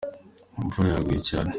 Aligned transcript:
Imvura 0.63 0.87
yaguye 0.93 1.19
cyane. 1.29 1.49